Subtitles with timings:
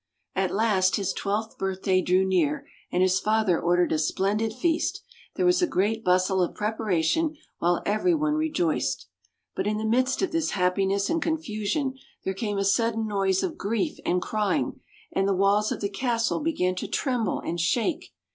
[0.35, 5.03] At last his twelfth birthday drew near, and his father ordered a splendid feast.
[5.35, 9.05] There was a great bustle of preparation, while everyone rejoiced.
[9.55, 13.59] But in the midst of this happiness and confusion there came a sudden noise of
[13.59, 14.79] grief and crying,
[15.11, 18.11] and the walls of the castle began to tremble and shake.